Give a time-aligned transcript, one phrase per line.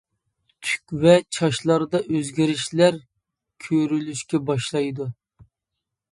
[0.67, 2.97] تۈك ۋە چاچلاردا ئۆزگىرىشلەر
[3.65, 5.07] كۆرۈلۈشكە باشلايدۇ.